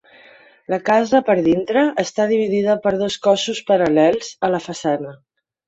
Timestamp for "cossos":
3.29-3.63